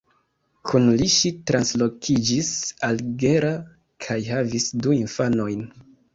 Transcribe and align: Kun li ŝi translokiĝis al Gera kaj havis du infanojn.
Kun 0.69 0.85
li 1.01 1.09
ŝi 1.15 1.31
translokiĝis 1.51 2.49
al 2.89 2.99
Gera 3.25 3.53
kaj 4.09 4.19
havis 4.33 4.69
du 4.87 4.99
infanojn. 5.05 5.65